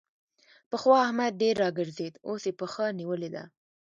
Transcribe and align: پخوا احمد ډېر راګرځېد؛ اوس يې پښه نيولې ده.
پخوا 0.69 0.95
احمد 1.07 1.31
ډېر 1.41 1.55
راګرځېد؛ 1.63 2.13
اوس 2.27 2.43
يې 2.47 2.53
پښه 2.59 2.85
نيولې 2.99 3.29
ده. 3.35 3.43